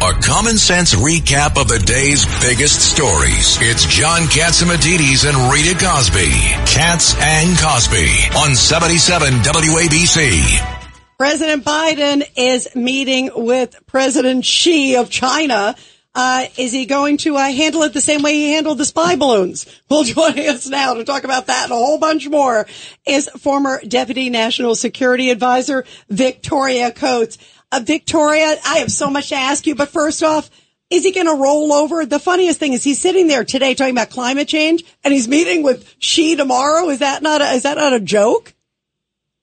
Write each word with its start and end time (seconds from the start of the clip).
A 0.00 0.12
common 0.12 0.56
sense 0.58 0.94
recap 0.94 1.60
of 1.60 1.66
the 1.66 1.80
day's 1.80 2.24
biggest 2.40 2.94
stories. 2.94 3.58
It's 3.60 3.84
John 3.84 4.22
Catsimatidis 4.22 5.28
and 5.28 5.52
Rita 5.52 5.74
Cosby. 5.74 6.30
Cats 6.70 7.16
and 7.20 7.58
Cosby 7.58 8.06
on 8.38 8.54
77 8.54 9.32
WABC. 9.40 10.78
President 11.18 11.64
Biden 11.64 12.22
is 12.36 12.68
meeting 12.76 13.30
with 13.34 13.74
President 13.86 14.44
Xi 14.44 14.94
of 14.94 15.10
China. 15.10 15.74
Uh, 16.18 16.46
is 16.56 16.72
he 16.72 16.84
going 16.84 17.16
to 17.16 17.36
uh, 17.36 17.44
handle 17.44 17.84
it 17.84 17.92
the 17.92 18.00
same 18.00 18.22
way 18.22 18.32
he 18.32 18.50
handled 18.50 18.76
the 18.76 18.84
spy 18.84 19.14
balloons? 19.14 19.66
Well, 19.88 20.02
joining 20.02 20.48
us 20.48 20.66
now 20.66 20.94
to 20.94 21.04
talk 21.04 21.22
about 21.22 21.46
that 21.46 21.64
and 21.64 21.72
a 21.72 21.76
whole 21.76 21.96
bunch 21.96 22.28
more 22.28 22.66
is 23.06 23.28
former 23.38 23.80
Deputy 23.86 24.28
National 24.28 24.74
Security 24.74 25.30
Advisor 25.30 25.84
Victoria 26.10 26.90
Coates. 26.90 27.38
Uh, 27.70 27.80
Victoria, 27.84 28.56
I 28.66 28.78
have 28.78 28.90
so 28.90 29.08
much 29.08 29.28
to 29.28 29.36
ask 29.36 29.66
you, 29.66 29.76
but 29.76 29.90
first 29.90 30.24
off, 30.24 30.50
is 30.90 31.04
he 31.04 31.12
going 31.12 31.26
to 31.26 31.40
roll 31.40 31.72
over? 31.72 32.04
The 32.04 32.18
funniest 32.18 32.58
thing 32.58 32.72
is 32.72 32.82
he's 32.82 33.00
sitting 33.00 33.28
there 33.28 33.44
today 33.44 33.74
talking 33.74 33.94
about 33.94 34.10
climate 34.10 34.48
change 34.48 34.84
and 35.04 35.14
he's 35.14 35.28
meeting 35.28 35.62
with 35.62 35.94
Xi 36.00 36.34
tomorrow. 36.34 36.88
Is 36.88 36.98
that 36.98 37.22
not 37.22 37.40
a, 37.40 37.52
is 37.52 37.62
that 37.62 37.76
not 37.76 37.92
a 37.92 38.00
joke? 38.00 38.54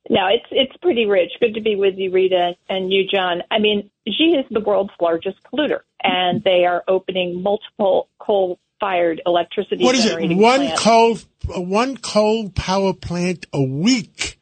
No, 0.09 0.27
it's 0.27 0.45
it's 0.51 0.77
pretty 0.81 1.05
rich. 1.05 1.31
Good 1.39 1.55
to 1.55 1.61
be 1.61 1.75
with 1.75 1.95
you, 1.97 2.11
Rita, 2.11 2.55
and 2.69 2.91
you, 2.93 3.03
John. 3.11 3.41
I 3.49 3.57
mean, 3.59 3.89
Xi 4.07 4.35
is 4.37 4.45
the 4.51 4.59
world's 4.59 4.91
largest 5.01 5.37
polluter, 5.51 5.79
and 6.03 6.43
they 6.43 6.65
are 6.65 6.83
opening 6.87 7.41
multiple 7.41 8.09
coal-fired 8.19 9.21
electricity. 9.25 9.83
What 9.83 9.95
is 9.95 10.05
it? 10.05 10.19
One 10.35 10.59
plants. 10.59 10.81
coal, 10.83 11.17
one 11.47 11.97
coal 11.97 12.49
power 12.51 12.93
plant 12.93 13.47
a 13.51 13.63
week. 13.63 14.39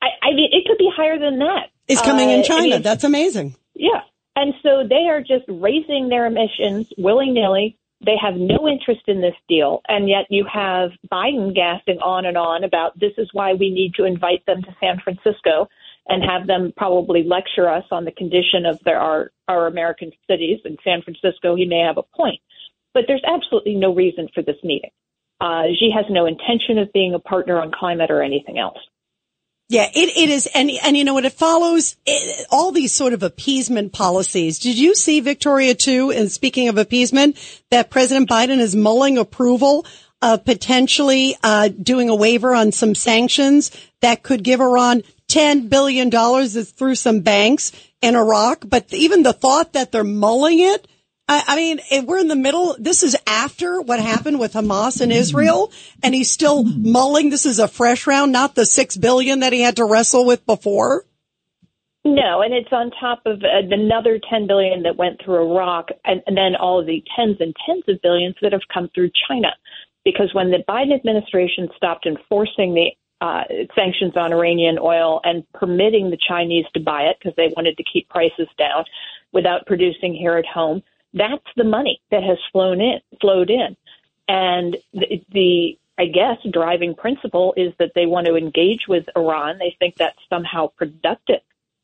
I, 0.00 0.06
I 0.22 0.32
mean, 0.34 0.48
it 0.52 0.66
could 0.66 0.78
be 0.78 0.90
higher 0.96 1.18
than 1.18 1.38
that. 1.40 1.66
Is 1.88 2.00
coming 2.00 2.28
Uh, 2.28 2.32
in 2.32 2.40
I 2.40 2.42
China. 2.42 2.62
mean, 2.76 2.82
That's 2.82 3.04
amazing. 3.04 3.54
Yeah. 3.74 4.00
And 4.36 4.54
so 4.62 4.86
they 4.88 5.08
are 5.08 5.20
just 5.20 5.44
raising 5.48 6.08
their 6.08 6.26
emissions 6.26 6.92
willy 6.98 7.30
nilly. 7.30 7.78
They 8.04 8.16
have 8.20 8.34
no 8.34 8.68
interest 8.68 9.02
in 9.06 9.20
this 9.20 9.34
deal. 9.48 9.80
And 9.88 10.08
yet 10.08 10.26
you 10.28 10.44
have 10.52 10.90
Biden 11.10 11.54
gassing 11.54 11.98
on 11.98 12.26
and 12.26 12.36
on 12.36 12.64
about 12.64 12.98
this 12.98 13.12
is 13.18 13.30
why 13.32 13.54
we 13.54 13.70
need 13.70 13.94
to 13.94 14.04
invite 14.04 14.44
them 14.46 14.62
to 14.62 14.76
San 14.80 15.00
Francisco 15.02 15.68
and 16.08 16.22
have 16.22 16.46
them 16.46 16.72
probably 16.76 17.24
lecture 17.24 17.68
us 17.68 17.84
on 17.90 18.04
the 18.04 18.12
condition 18.12 18.64
of 18.66 18.78
their, 18.84 18.98
our, 18.98 19.32
our 19.48 19.66
American 19.66 20.12
cities. 20.28 20.60
In 20.64 20.76
San 20.84 21.02
Francisco, 21.02 21.56
he 21.56 21.66
may 21.66 21.80
have 21.80 21.98
a 21.98 22.02
point. 22.02 22.40
But 22.94 23.04
there's 23.08 23.24
absolutely 23.26 23.74
no 23.74 23.94
reason 23.94 24.28
for 24.34 24.42
this 24.42 24.56
meeting. 24.62 24.90
Uh, 25.40 25.64
Xi 25.78 25.90
has 25.94 26.06
no 26.08 26.26
intention 26.26 26.78
of 26.78 26.92
being 26.92 27.14
a 27.14 27.18
partner 27.18 27.60
on 27.60 27.72
climate 27.72 28.10
or 28.10 28.22
anything 28.22 28.58
else. 28.58 28.78
Yeah, 29.68 29.88
it, 29.92 30.16
it 30.16 30.30
is. 30.30 30.46
And, 30.54 30.70
and 30.84 30.96
you 30.96 31.04
know 31.04 31.14
what? 31.14 31.24
It 31.24 31.32
follows 31.32 31.96
it, 32.06 32.46
all 32.50 32.70
these 32.70 32.92
sort 32.92 33.12
of 33.12 33.22
appeasement 33.24 33.92
policies. 33.92 34.60
Did 34.60 34.78
you 34.78 34.94
see 34.94 35.20
Victoria 35.20 35.74
too? 35.74 36.12
And 36.12 36.30
speaking 36.30 36.68
of 36.68 36.78
appeasement, 36.78 37.36
that 37.70 37.90
President 37.90 38.28
Biden 38.28 38.58
is 38.58 38.76
mulling 38.76 39.18
approval 39.18 39.84
of 40.22 40.44
potentially, 40.44 41.36
uh, 41.42 41.68
doing 41.68 42.08
a 42.08 42.14
waiver 42.14 42.54
on 42.54 42.72
some 42.72 42.94
sanctions 42.94 43.70
that 44.00 44.22
could 44.22 44.44
give 44.44 44.60
Iran 44.60 45.02
$10 45.28 45.68
billion 45.68 46.10
through 46.48 46.94
some 46.94 47.20
banks 47.20 47.72
in 48.00 48.14
Iraq. 48.14 48.64
But 48.66 48.92
even 48.92 49.24
the 49.24 49.32
thought 49.32 49.72
that 49.72 49.90
they're 49.90 50.04
mulling 50.04 50.60
it, 50.60 50.86
I, 51.28 51.42
I 51.48 51.56
mean, 51.56 52.06
we're 52.06 52.18
in 52.18 52.28
the 52.28 52.36
middle. 52.36 52.76
This 52.78 53.02
is 53.02 53.16
after 53.26 53.80
what 53.80 53.98
happened 54.00 54.38
with 54.38 54.52
Hamas 54.52 55.00
and 55.00 55.12
Israel, 55.12 55.72
and 56.02 56.14
he's 56.14 56.30
still 56.30 56.62
mulling. 56.62 57.30
This 57.30 57.46
is 57.46 57.58
a 57.58 57.68
fresh 57.68 58.06
round, 58.06 58.32
not 58.32 58.54
the 58.54 58.64
six 58.64 58.96
billion 58.96 59.40
that 59.40 59.52
he 59.52 59.60
had 59.60 59.76
to 59.76 59.84
wrestle 59.84 60.24
with 60.24 60.46
before. 60.46 61.04
No, 62.04 62.40
and 62.40 62.54
it's 62.54 62.72
on 62.72 62.92
top 63.00 63.22
of 63.26 63.42
uh, 63.42 63.66
another 63.68 64.20
10 64.30 64.46
billion 64.46 64.84
that 64.84 64.96
went 64.96 65.20
through 65.24 65.50
Iraq, 65.52 65.88
and, 66.04 66.22
and 66.28 66.36
then 66.36 66.54
all 66.54 66.78
of 66.78 66.86
the 66.86 67.02
tens 67.16 67.38
and 67.40 67.52
tens 67.66 67.82
of 67.88 68.00
billions 68.00 68.36
that 68.42 68.52
have 68.52 68.60
come 68.72 68.88
through 68.94 69.10
China. 69.28 69.48
Because 70.04 70.32
when 70.32 70.52
the 70.52 70.62
Biden 70.68 70.94
administration 70.94 71.68
stopped 71.76 72.06
enforcing 72.06 72.74
the 72.74 72.90
uh, 73.20 73.42
sanctions 73.74 74.12
on 74.16 74.32
Iranian 74.32 74.78
oil 74.78 75.20
and 75.24 75.42
permitting 75.52 76.10
the 76.10 76.18
Chinese 76.28 76.66
to 76.74 76.80
buy 76.80 77.02
it 77.02 77.16
because 77.18 77.34
they 77.36 77.52
wanted 77.56 77.76
to 77.76 77.84
keep 77.92 78.08
prices 78.08 78.46
down 78.56 78.84
without 79.32 79.66
producing 79.66 80.14
here 80.14 80.36
at 80.36 80.46
home, 80.46 80.82
that's 81.16 81.44
the 81.56 81.64
money 81.64 82.00
that 82.10 82.22
has 82.22 82.38
flown 82.52 82.80
in, 82.80 83.00
flowed 83.20 83.50
in, 83.50 83.76
and 84.28 84.76
the, 84.92 85.24
the 85.32 85.78
I 85.98 86.06
guess 86.06 86.36
driving 86.52 86.94
principle 86.94 87.54
is 87.56 87.72
that 87.78 87.92
they 87.94 88.06
want 88.06 88.26
to 88.26 88.36
engage 88.36 88.86
with 88.86 89.06
Iran. 89.16 89.58
They 89.58 89.74
think 89.78 89.96
that's 89.96 90.18
somehow 90.28 90.68
productive. 90.76 91.40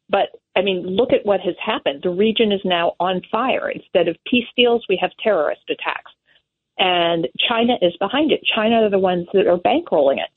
But 0.09 0.29
I 0.55 0.61
mean, 0.61 0.87
look 0.87 1.13
at 1.13 1.25
what 1.25 1.41
has 1.41 1.55
happened. 1.65 2.01
The 2.03 2.11
region 2.11 2.53
is 2.53 2.61
now 2.65 2.93
on 3.01 3.23
fire. 3.31 3.71
Instead 3.71 4.09
of 4.09 4.17
peace 4.27 4.49
deals, 4.55 4.85
we 4.89 4.99
have 5.01 5.11
terrorist 5.23 5.63
attacks. 5.71 6.13
And 6.79 7.29
China 7.49 7.75
is 7.81 7.97
behind 7.99 8.33
it. 8.33 8.41
China 8.55 8.83
are 8.83 8.91
the 8.91 8.99
ones 8.99 9.27
that 9.33 9.47
are 9.47 9.59
bankrolling 9.59 10.19
it. 10.19 10.29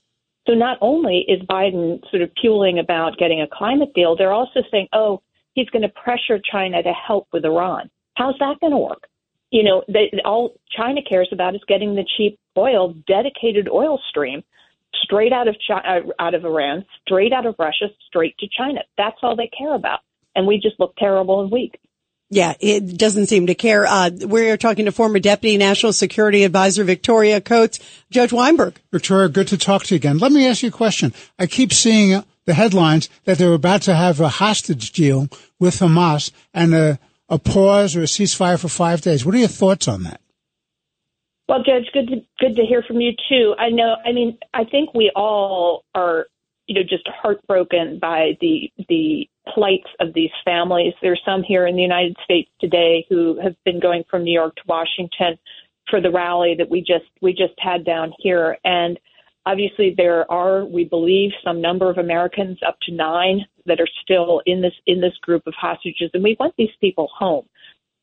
So 0.48 0.54
not 0.54 0.78
only 0.80 1.26
is 1.28 1.42
Biden 1.42 2.00
sort 2.12 2.22
of 2.22 2.30
puling 2.36 2.80
about 2.80 3.18
getting 3.18 3.42
a 3.42 3.48
climate 3.52 3.94
deal, 3.94 4.16
they're 4.16 4.32
also 4.32 4.62
saying, 4.72 4.88
oh, 4.94 5.22
he's 5.54 5.70
going 5.70 5.82
to 5.82 5.90
pressure 5.90 6.40
China 6.40 6.84
to 6.84 6.94
help 6.94 7.28
with 7.34 7.46
Iran. 7.46 7.90
How's 8.16 8.36
that 8.40 8.60
going 8.60 8.72
to 8.72 8.78
work? 8.78 9.08
You 9.52 9.64
know, 9.64 9.84
they, 9.88 10.12
all 10.26 10.54
China 10.76 11.02
cares 11.08 11.30
about 11.32 11.56
is 11.56 11.62
getting 11.68 11.96
the 11.96 12.06
cheap 12.18 12.40
oil, 12.58 12.94
dedicated 13.08 13.70
oil 13.70 14.00
stream 14.10 14.44
straight 15.04 15.34
out 15.34 15.48
of 15.48 15.56
China, 15.60 16.04
out 16.20 16.34
of 16.34 16.46
Iran, 16.46 16.86
straight 17.02 17.34
out 17.34 17.46
of 17.46 17.56
Russia, 17.60 17.88
straight 18.08 18.38
to 18.40 18.48
China. 18.58 18.82
That's 18.98 19.18
all 19.22 19.36
they 19.36 19.50
care 19.56 19.76
about. 19.76 20.00
And 20.36 20.48
we 20.48 20.60
just 20.60 20.80
look 20.80 20.96
terrible 20.98 21.42
and 21.42 21.52
weak. 21.52 21.80
Yeah, 22.30 22.56
it 22.60 22.98
doesn't 22.98 23.28
seem 23.28 23.48
to 23.48 23.56
care. 23.56 23.86
Uh, 23.86 24.10
we're 24.22 24.58
talking 24.58 24.86
to 24.86 24.92
former 24.92 25.20
Deputy 25.20 25.58
National 25.58 25.94
Security 25.94 26.44
Advisor 26.44 26.84
Victoria 26.84 27.40
Coates, 27.40 27.80
Judge 28.10 28.34
Weinberg. 28.34 28.76
Victoria, 28.92 29.30
good 29.30 29.48
to 29.50 29.58
talk 29.58 29.84
to 29.84 29.94
you 29.94 29.98
again. 29.98 30.18
Let 30.18 30.32
me 30.32 30.48
ask 30.48 30.64
you 30.64 30.70
a 30.70 30.72
question. 30.72 31.14
I 31.38 31.46
keep 31.46 31.72
seeing 31.72 32.24
the 32.46 32.54
headlines 32.56 33.10
that 33.26 33.38
they're 33.38 33.54
about 33.54 33.84
to 33.84 33.96
have 33.96 34.20
a 34.20 34.30
hostage 34.30 34.92
deal 34.92 35.28
with 35.60 35.76
Hamas 35.76 36.32
and 36.54 36.74
a, 36.74 37.00
a 37.30 37.40
pause 37.40 37.96
or 37.96 38.02
a 38.02 38.06
ceasefire 38.06 38.60
for 38.60 38.70
five 38.70 39.02
days. 39.02 39.26
What 39.26 39.36
are 39.36 39.40
your 39.40 39.48
thoughts 39.48 39.88
on 39.88 40.04
that? 40.04 40.22
Well, 41.48 41.64
Judge, 41.64 41.90
good 41.94 42.08
to 42.08 42.22
good 42.40 42.56
to 42.56 42.64
hear 42.64 42.82
from 42.82 43.02
you 43.02 43.12
too. 43.30 43.54
I 43.58 43.70
know. 43.70 43.96
I 44.04 44.12
mean, 44.12 44.38
I 44.54 44.64
think 44.64 44.94
we 44.94 45.12
all 45.16 45.84
are, 45.94 46.26
you 46.66 46.76
know, 46.76 46.82
just 46.82 47.08
heartbroken 47.08 48.00
by 48.00 48.38
the 48.42 48.72
the 48.90 49.30
plights 49.54 49.90
of 50.00 50.14
these 50.14 50.32
families. 50.44 50.94
There's 51.02 51.22
some 51.24 51.44
here 51.44 51.68
in 51.68 51.76
the 51.76 51.84
United 51.84 52.18
States 52.24 52.50
today 52.60 53.06
who 53.10 53.40
have 53.44 53.56
been 53.64 53.80
going 53.80 54.04
from 54.10 54.24
New 54.24 54.34
York 54.34 54.56
to 54.56 54.64
Washington 54.68 55.38
for 55.88 56.02
the 56.02 56.10
rally 56.10 56.56
that 56.58 56.70
we 56.70 56.80
just 56.80 57.06
we 57.22 57.32
just 57.32 57.54
had 57.60 57.86
down 57.86 58.12
here, 58.18 58.58
and 58.64 59.00
obviously 59.46 59.94
there 59.96 60.30
are, 60.32 60.66
we 60.66 60.86
believe, 60.86 61.32
some 61.44 61.62
number 61.62 61.90
of 61.90 61.98
Americans, 61.98 62.58
up 62.68 62.78
to 62.84 62.94
nine, 62.94 63.46
that 63.66 63.80
are 63.80 63.88
still 64.04 64.42
in 64.46 64.62
this 64.62 64.74
in 64.86 65.02
this 65.02 65.14
group 65.22 65.44
of 65.48 65.54
hostages, 65.60 66.10
and 66.14 66.24
we 66.24 66.36
want 66.40 66.54
these 66.58 66.70
people 66.82 67.10
home. 67.18 67.46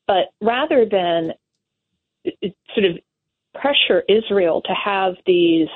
But 0.07 0.33
rather 0.41 0.85
than 0.89 1.33
sort 2.73 2.85
of 2.85 2.99
pressure 3.53 4.03
Israel 4.09 4.61
to 4.61 4.73
have 4.73 5.13
these 5.25 5.67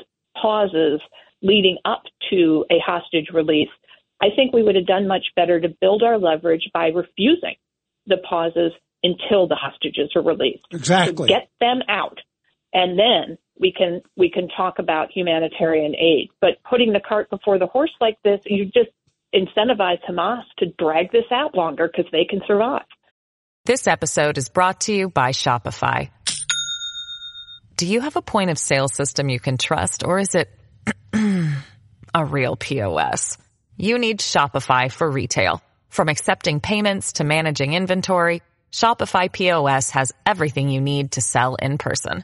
pauses 0.41 1.01
leading 1.41 1.77
up 1.85 2.03
to 2.29 2.65
a 2.71 2.79
hostage 2.85 3.27
release, 3.33 3.69
I 4.21 4.27
think 4.35 4.53
we 4.53 4.63
would 4.63 4.75
have 4.75 4.87
done 4.87 5.07
much 5.07 5.25
better 5.35 5.59
to 5.59 5.69
build 5.79 6.03
our 6.03 6.17
leverage 6.17 6.69
by 6.73 6.87
refusing 6.87 7.55
the 8.07 8.17
pauses 8.17 8.71
until 9.03 9.47
the 9.47 9.55
hostages 9.55 10.11
are 10.15 10.23
released. 10.23 10.65
Exactly. 10.71 11.27
So 11.27 11.33
get 11.33 11.49
them 11.59 11.81
out, 11.87 12.19
and 12.73 12.97
then 12.97 13.37
we 13.59 13.71
can 13.71 14.01
we 14.15 14.29
can 14.29 14.47
talk 14.55 14.79
about 14.79 15.11
humanitarian 15.11 15.95
aid. 15.95 16.29
But 16.41 16.61
putting 16.69 16.93
the 16.93 16.99
cart 16.99 17.29
before 17.29 17.59
the 17.59 17.67
horse 17.67 17.93
like 17.99 18.17
this, 18.23 18.39
you 18.45 18.65
just 18.65 18.89
incentivize 19.33 19.99
Hamas 20.09 20.43
to 20.59 20.67
drag 20.79 21.11
this 21.11 21.25
out 21.31 21.55
longer 21.55 21.87
because 21.87 22.09
they 22.11 22.25
can 22.25 22.41
survive. 22.47 22.85
This 23.65 23.87
episode 23.87 24.37
is 24.37 24.49
brought 24.49 24.81
to 24.81 24.93
you 24.93 25.09
by 25.09 25.31
Shopify. 25.31 26.09
Do 27.75 27.85
you 27.85 28.01
have 28.01 28.15
a 28.15 28.21
point 28.21 28.49
of 28.49 28.57
sale 28.57 28.87
system 28.87 29.29
you 29.29 29.39
can 29.39 29.57
trust 29.57 30.03
or 30.05 30.19
is 30.19 30.35
it 30.35 30.49
a 32.13 32.25
real 32.25 32.55
POS? 32.55 33.37
You 33.75 33.99
need 33.99 34.19
Shopify 34.19 34.91
for 34.91 35.09
retail. 35.09 35.61
From 35.89 36.09
accepting 36.09 36.59
payments 36.59 37.13
to 37.13 37.23
managing 37.23 37.73
inventory, 37.73 38.41
Shopify 38.71 39.31
POS 39.31 39.91
has 39.91 40.13
everything 40.25 40.69
you 40.69 40.81
need 40.81 41.11
to 41.13 41.21
sell 41.21 41.55
in 41.55 41.77
person. 41.77 42.23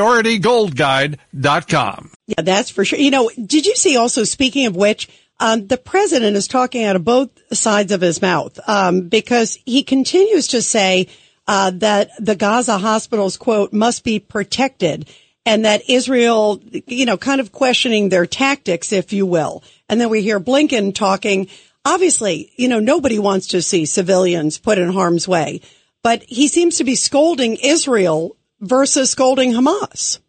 PriorityGoldGuide.com. 0.00 2.10
Yeah, 2.26 2.42
that's 2.42 2.70
for 2.70 2.84
sure. 2.84 2.98
You 2.98 3.10
know, 3.10 3.30
did 3.30 3.66
you 3.66 3.76
see 3.76 3.96
also, 3.96 4.24
speaking 4.24 4.66
of 4.66 4.76
which, 4.76 5.08
um, 5.38 5.66
the 5.66 5.78
president 5.78 6.36
is 6.36 6.48
talking 6.48 6.84
out 6.84 6.96
of 6.96 7.04
both 7.04 7.30
sides 7.54 7.92
of 7.92 8.00
his 8.00 8.20
mouth 8.20 8.58
um, 8.68 9.08
because 9.08 9.58
he 9.64 9.82
continues 9.82 10.48
to 10.48 10.62
say 10.62 11.08
uh, 11.46 11.70
that 11.76 12.10
the 12.18 12.36
Gaza 12.36 12.78
hospitals, 12.78 13.36
quote, 13.36 13.72
must 13.72 14.04
be 14.04 14.18
protected 14.18 15.08
and 15.46 15.64
that 15.64 15.88
Israel, 15.88 16.60
you 16.86 17.06
know, 17.06 17.16
kind 17.16 17.40
of 17.40 17.52
questioning 17.52 18.10
their 18.10 18.26
tactics, 18.26 18.92
if 18.92 19.12
you 19.12 19.26
will. 19.26 19.62
And 19.88 20.00
then 20.00 20.10
we 20.10 20.22
hear 20.22 20.38
Blinken 20.38 20.94
talking. 20.94 21.48
Obviously, 21.84 22.52
you 22.56 22.68
know, 22.68 22.78
nobody 22.78 23.18
wants 23.18 23.48
to 23.48 23.60
see 23.62 23.86
civilians 23.86 24.58
put 24.58 24.78
in 24.78 24.92
harm's 24.92 25.26
way, 25.26 25.62
but 26.02 26.22
he 26.24 26.46
seems 26.48 26.76
to 26.76 26.84
be 26.84 26.94
scolding 26.94 27.56
Israel 27.56 28.36
versus 28.60 29.10
scolding 29.10 29.52
Hamas. 29.52 30.20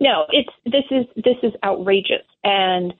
No, 0.00 0.26
it's 0.30 0.50
this 0.64 0.84
is 0.90 1.06
this 1.16 1.36
is 1.42 1.52
outrageous, 1.62 2.26
and 2.42 2.92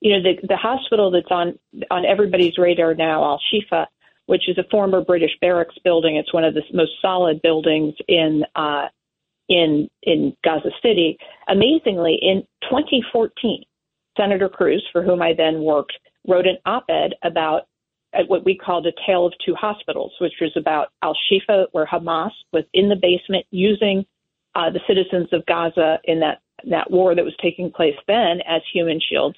you 0.00 0.12
know 0.12 0.22
the 0.22 0.46
the 0.46 0.56
hospital 0.56 1.10
that's 1.10 1.30
on 1.30 1.58
on 1.90 2.04
everybody's 2.04 2.58
radar 2.58 2.94
now, 2.94 3.24
Al 3.24 3.40
Shifa, 3.52 3.86
which 4.26 4.48
is 4.48 4.58
a 4.58 4.64
former 4.70 5.02
British 5.02 5.32
barracks 5.40 5.76
building. 5.82 6.16
It's 6.16 6.32
one 6.32 6.44
of 6.44 6.54
the 6.54 6.62
most 6.72 6.92
solid 7.00 7.40
buildings 7.42 7.94
in 8.08 8.44
uh, 8.54 8.88
in 9.48 9.88
in 10.02 10.36
Gaza 10.44 10.70
City. 10.82 11.16
Amazingly, 11.48 12.18
in 12.20 12.42
2014, 12.62 13.64
Senator 14.16 14.48
Cruz, 14.48 14.86
for 14.92 15.02
whom 15.02 15.22
I 15.22 15.32
then 15.36 15.60
worked, 15.60 15.94
wrote 16.28 16.46
an 16.46 16.58
op-ed 16.66 17.14
about 17.22 17.62
uh, 18.14 18.24
what 18.26 18.44
we 18.44 18.56
called 18.56 18.86
a 18.86 18.92
tale 19.06 19.26
of 19.26 19.32
two 19.44 19.54
hospitals, 19.54 20.12
which 20.20 20.34
was 20.40 20.52
about 20.56 20.88
Al 21.02 21.16
Shifa, 21.30 21.66
where 21.72 21.86
Hamas 21.86 22.30
was 22.52 22.64
in 22.72 22.88
the 22.88 22.96
basement 22.96 23.46
using 23.50 24.04
uh, 24.54 24.70
the 24.70 24.80
citizens 24.86 25.28
of 25.32 25.44
Gaza 25.46 25.98
in 26.04 26.20
that 26.20 26.40
that 26.70 26.90
war 26.90 27.14
that 27.14 27.24
was 27.24 27.34
taking 27.42 27.70
place 27.70 27.96
then 28.06 28.40
as 28.48 28.62
human 28.72 29.00
shields, 29.00 29.36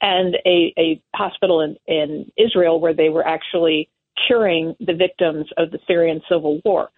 and 0.00 0.36
a, 0.46 0.72
a 0.78 1.02
hospital 1.14 1.60
in, 1.60 1.76
in 1.86 2.30
Israel 2.36 2.80
where 2.80 2.94
they 2.94 3.08
were 3.08 3.26
actually 3.26 3.88
curing 4.26 4.74
the 4.80 4.94
victims 4.94 5.46
of 5.56 5.70
the 5.70 5.78
Syrian 5.86 6.20
civil 6.28 6.60
war. 6.64 6.90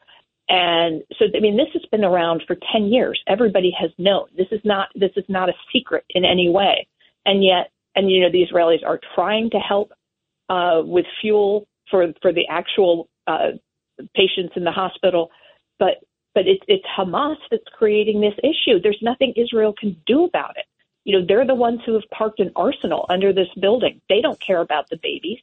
And 0.48 1.02
so, 1.18 1.24
I 1.34 1.40
mean, 1.40 1.56
this 1.56 1.68
has 1.72 1.84
been 1.90 2.04
around 2.04 2.42
for 2.46 2.56
10 2.72 2.86
years. 2.86 3.20
Everybody 3.26 3.74
has 3.78 3.90
known 3.98 4.26
this 4.36 4.48
is 4.50 4.60
not 4.64 4.88
this 4.94 5.12
is 5.16 5.24
not 5.28 5.48
a 5.48 5.54
secret 5.72 6.04
in 6.10 6.24
any 6.24 6.50
way. 6.50 6.86
And 7.24 7.42
yet, 7.42 7.70
and 7.96 8.10
you 8.10 8.20
know, 8.20 8.30
the 8.30 8.44
Israelis 8.44 8.84
are 8.86 9.00
trying 9.14 9.50
to 9.50 9.58
help 9.58 9.92
uh, 10.48 10.82
with 10.84 11.06
fuel 11.20 11.66
for 11.90 12.12
for 12.22 12.32
the 12.32 12.46
actual 12.48 13.08
uh, 13.26 13.52
patients 14.14 14.54
in 14.56 14.64
the 14.64 14.72
hospital, 14.72 15.30
but 15.78 16.04
but 16.34 16.46
it's 16.46 16.62
it's 16.68 16.84
Hamas 16.96 17.36
that's 17.50 17.64
creating 17.76 18.20
this 18.20 18.34
issue. 18.38 18.80
There's 18.80 19.00
nothing 19.02 19.32
Israel 19.36 19.74
can 19.78 19.96
do 20.06 20.24
about 20.24 20.56
it. 20.56 20.66
You 21.04 21.18
know, 21.18 21.26
they're 21.26 21.46
the 21.46 21.54
ones 21.54 21.80
who 21.84 21.94
have 21.94 22.08
parked 22.10 22.40
an 22.40 22.50
arsenal 22.56 23.06
under 23.08 23.32
this 23.32 23.48
building. 23.60 24.00
They 24.08 24.20
don't 24.22 24.40
care 24.40 24.60
about 24.60 24.88
the 24.88 24.96
babies. 24.96 25.38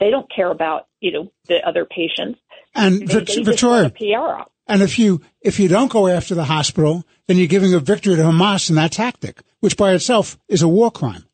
They 0.00 0.10
don't 0.10 0.30
care 0.30 0.50
about 0.50 0.86
you 1.00 1.12
know 1.12 1.32
the 1.46 1.66
other 1.66 1.84
patients. 1.84 2.40
And 2.74 3.06
they, 3.06 3.20
they 3.20 3.42
Victoria, 3.42 3.90
PR 3.90 4.48
and 4.66 4.82
if 4.82 4.98
you 4.98 5.20
if 5.40 5.60
you 5.60 5.68
don't 5.68 5.90
go 5.90 6.08
after 6.08 6.34
the 6.34 6.44
hospital, 6.44 7.04
then 7.26 7.36
you're 7.36 7.46
giving 7.46 7.74
a 7.74 7.80
victory 7.80 8.16
to 8.16 8.22
Hamas 8.22 8.70
in 8.70 8.76
that 8.76 8.92
tactic, 8.92 9.40
which 9.60 9.76
by 9.76 9.92
itself 9.92 10.38
is 10.48 10.62
a 10.62 10.68
war 10.68 10.90
crime. 10.90 11.24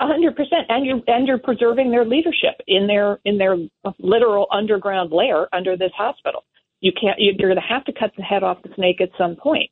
Hundred 0.00 0.36
percent, 0.36 0.66
and 0.68 0.86
you're 0.86 1.00
and 1.08 1.26
you're 1.26 1.38
preserving 1.38 1.90
their 1.90 2.04
leadership 2.04 2.60
in 2.68 2.86
their 2.86 3.18
in 3.24 3.36
their 3.36 3.56
literal 3.98 4.46
underground 4.52 5.10
lair 5.10 5.52
under 5.52 5.76
this 5.76 5.90
hospital. 5.96 6.44
You 6.80 6.92
can't. 6.92 7.18
You're 7.18 7.34
going 7.34 7.56
to 7.56 7.74
have 7.74 7.84
to 7.86 7.92
cut 7.92 8.12
the 8.16 8.22
head 8.22 8.44
off 8.44 8.62
the 8.62 8.70
snake 8.76 9.00
at 9.00 9.10
some 9.18 9.34
point. 9.34 9.70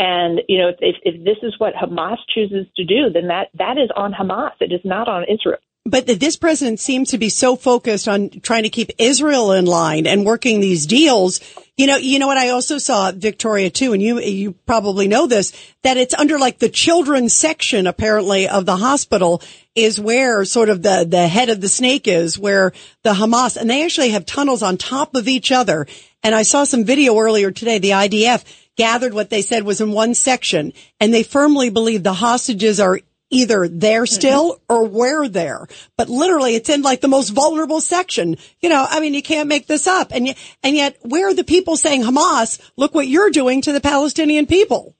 And 0.00 0.40
you 0.48 0.58
know, 0.58 0.72
if 0.80 0.96
if 1.02 1.24
this 1.24 1.36
is 1.42 1.54
what 1.58 1.74
Hamas 1.74 2.16
chooses 2.34 2.66
to 2.76 2.84
do, 2.84 3.10
then 3.12 3.28
that 3.28 3.48
that 3.58 3.78
is 3.78 3.90
on 3.94 4.12
Hamas. 4.12 4.52
It 4.60 4.72
is 4.72 4.80
not 4.82 5.06
on 5.06 5.24
Israel. 5.24 5.60
But 5.90 6.06
this 6.06 6.36
president 6.36 6.78
seems 6.78 7.10
to 7.10 7.18
be 7.18 7.28
so 7.28 7.56
focused 7.56 8.06
on 8.06 8.30
trying 8.42 8.62
to 8.62 8.70
keep 8.70 8.92
Israel 8.98 9.50
in 9.50 9.64
line 9.64 10.06
and 10.06 10.24
working 10.24 10.60
these 10.60 10.86
deals. 10.86 11.40
You 11.76 11.88
know, 11.88 11.96
you 11.96 12.20
know 12.20 12.28
what 12.28 12.38
I 12.38 12.50
also 12.50 12.78
saw 12.78 13.10
Victoria 13.10 13.70
too, 13.70 13.92
and 13.92 14.00
you 14.00 14.20
you 14.20 14.52
probably 14.52 15.08
know 15.08 15.26
this 15.26 15.52
that 15.82 15.96
it's 15.96 16.14
under 16.14 16.38
like 16.38 16.60
the 16.60 16.68
children's 16.68 17.34
section 17.34 17.88
apparently 17.88 18.48
of 18.48 18.66
the 18.66 18.76
hospital 18.76 19.42
is 19.74 19.98
where 19.98 20.44
sort 20.44 20.68
of 20.68 20.82
the 20.82 21.04
the 21.08 21.26
head 21.26 21.48
of 21.48 21.60
the 21.60 21.68
snake 21.68 22.06
is, 22.06 22.38
where 22.38 22.72
the 23.02 23.14
Hamas 23.14 23.56
and 23.56 23.68
they 23.68 23.84
actually 23.84 24.10
have 24.10 24.24
tunnels 24.24 24.62
on 24.62 24.76
top 24.76 25.16
of 25.16 25.26
each 25.26 25.50
other. 25.50 25.88
And 26.22 26.36
I 26.36 26.42
saw 26.42 26.62
some 26.62 26.84
video 26.84 27.18
earlier 27.18 27.50
today. 27.50 27.78
The 27.78 27.90
IDF 27.90 28.44
gathered 28.76 29.12
what 29.12 29.30
they 29.30 29.42
said 29.42 29.64
was 29.64 29.80
in 29.80 29.90
one 29.90 30.14
section, 30.14 30.72
and 31.00 31.12
they 31.12 31.24
firmly 31.24 31.68
believe 31.68 32.04
the 32.04 32.12
hostages 32.12 32.78
are 32.78 33.00
either 33.30 33.68
there 33.68 34.06
still 34.06 34.60
or 34.68 34.86
we're 34.86 35.28
there. 35.28 35.66
But 35.96 36.08
literally 36.08 36.56
it's 36.56 36.68
in 36.68 36.82
like 36.82 37.00
the 37.00 37.08
most 37.08 37.30
vulnerable 37.30 37.80
section. 37.80 38.36
You 38.60 38.68
know, 38.68 38.86
I 38.88 39.00
mean, 39.00 39.14
you 39.14 39.22
can't 39.22 39.48
make 39.48 39.66
this 39.66 39.86
up. 39.86 40.12
And, 40.12 40.34
and 40.62 40.76
yet 40.76 40.98
where 41.02 41.28
are 41.28 41.34
the 41.34 41.44
people 41.44 41.76
saying 41.76 42.02
Hamas, 42.02 42.60
look 42.76 42.94
what 42.94 43.08
you're 43.08 43.30
doing 43.30 43.62
to 43.62 43.72
the 43.72 43.80
Palestinian 43.80 44.46
people? 44.46 44.94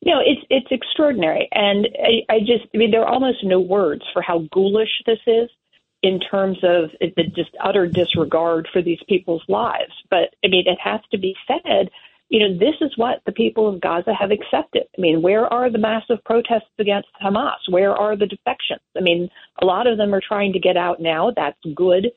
You 0.00 0.14
know, 0.14 0.20
it's 0.24 0.46
it's 0.50 0.66
extraordinary, 0.70 1.48
and 1.50 1.88
I, 1.98 2.34
I 2.34 2.38
just 2.40 2.66
I 2.72 2.78
mean 2.78 2.92
there 2.92 3.02
are 3.02 3.12
almost 3.12 3.38
no 3.42 3.58
words 3.58 4.02
for 4.12 4.22
how 4.22 4.46
ghoulish 4.52 5.02
this 5.04 5.18
is 5.26 5.48
in 6.02 6.20
terms 6.20 6.58
of 6.62 6.90
the 7.00 7.24
just 7.34 7.50
utter 7.60 7.88
disregard 7.88 8.68
for 8.72 8.82
these 8.82 9.00
people's 9.08 9.42
lives. 9.48 9.92
But 10.08 10.34
I 10.44 10.48
mean, 10.48 10.64
it 10.66 10.78
has 10.80 11.00
to 11.10 11.18
be 11.18 11.34
said 11.48 11.90
you 12.28 12.40
know, 12.40 12.58
this 12.58 12.74
is 12.80 12.92
what 12.96 13.20
the 13.24 13.32
people 13.32 13.68
of 13.68 13.80
Gaza 13.80 14.12
have 14.12 14.30
accepted. 14.32 14.84
I 14.96 15.00
mean, 15.00 15.22
where 15.22 15.52
are 15.52 15.70
the 15.70 15.78
massive 15.78 16.22
protests 16.24 16.72
against 16.78 17.08
Hamas? 17.22 17.58
Where 17.70 17.94
are 17.94 18.16
the 18.16 18.26
defections? 18.26 18.80
I 18.96 19.00
mean, 19.00 19.28
a 19.62 19.66
lot 19.66 19.86
of 19.86 19.96
them 19.96 20.12
are 20.14 20.22
trying 20.26 20.52
to 20.52 20.58
get 20.58 20.76
out 20.76 21.00
now. 21.00 21.32
That's 21.34 21.58
good. 21.74 22.08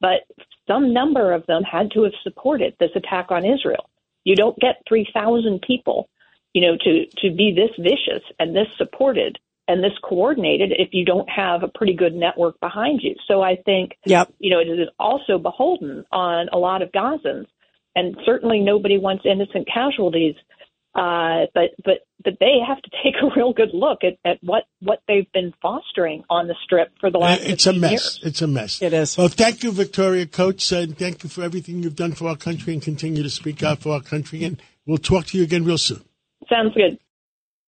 But 0.00 0.20
some 0.68 0.92
number 0.92 1.32
of 1.32 1.44
them 1.46 1.62
had 1.62 1.90
to 1.92 2.04
have 2.04 2.12
supported 2.22 2.74
this 2.78 2.90
attack 2.94 3.30
on 3.30 3.44
Israel. 3.44 3.90
You 4.24 4.36
don't 4.36 4.58
get 4.58 4.82
3,000 4.88 5.60
people, 5.66 6.08
you 6.52 6.62
know, 6.62 6.76
to, 6.76 7.06
to 7.22 7.34
be 7.34 7.52
this 7.54 7.70
vicious 7.78 8.22
and 8.38 8.54
this 8.54 8.68
supported 8.76 9.38
and 9.68 9.82
this 9.82 9.98
coordinated 10.04 10.72
if 10.78 10.90
you 10.92 11.04
don't 11.04 11.28
have 11.28 11.64
a 11.64 11.68
pretty 11.68 11.94
good 11.94 12.14
network 12.14 12.58
behind 12.60 13.00
you. 13.02 13.16
So 13.26 13.42
I 13.42 13.56
think, 13.64 13.92
yep. 14.04 14.32
you 14.38 14.50
know, 14.50 14.60
it 14.60 14.68
is 14.68 14.88
also 15.00 15.38
beholden 15.38 16.04
on 16.12 16.48
a 16.52 16.58
lot 16.58 16.82
of 16.82 16.92
Gazans 16.92 17.46
and 17.96 18.16
certainly 18.24 18.60
nobody 18.60 18.98
wants 18.98 19.24
innocent 19.24 19.66
casualties. 19.66 20.36
Uh, 20.94 21.46
but 21.52 21.70
but 21.84 22.06
but 22.24 22.34
they 22.40 22.58
have 22.66 22.80
to 22.82 22.90
take 23.02 23.14
a 23.22 23.28
real 23.34 23.52
good 23.52 23.70
look 23.72 24.00
at, 24.04 24.18
at 24.24 24.38
what, 24.42 24.64
what 24.80 25.00
they've 25.08 25.30
been 25.32 25.52
fostering 25.60 26.24
on 26.30 26.46
the 26.46 26.54
strip 26.64 26.92
for 27.00 27.10
the 27.10 27.18
last. 27.18 27.42
It's 27.42 27.66
a 27.66 27.72
mess. 27.72 27.90
Years. 27.90 28.20
It's 28.22 28.42
a 28.42 28.46
mess. 28.46 28.80
It 28.80 28.92
is. 28.92 29.16
Well, 29.18 29.28
thank 29.28 29.62
you, 29.62 29.72
Victoria 29.72 30.26
Coates, 30.26 30.72
and 30.72 30.96
thank 30.96 31.22
you 31.22 31.28
for 31.28 31.42
everything 31.42 31.82
you've 31.82 31.96
done 31.96 32.12
for 32.12 32.28
our 32.28 32.36
country 32.36 32.72
and 32.72 32.82
continue 32.82 33.22
to 33.22 33.30
speak 33.30 33.62
out 33.62 33.80
for 33.80 33.92
our 33.92 34.00
country. 34.00 34.44
And 34.44 34.60
we'll 34.86 34.98
talk 34.98 35.26
to 35.26 35.38
you 35.38 35.44
again 35.44 35.64
real 35.64 35.78
soon. 35.78 36.02
Sounds 36.48 36.74
good. 36.74 36.98